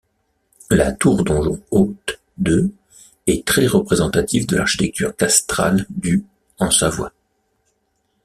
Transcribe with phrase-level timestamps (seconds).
[0.71, 2.71] La tour-donjon haute de
[3.27, 6.25] est très représentative de l'architecture castrale du
[6.57, 7.13] en Savoie.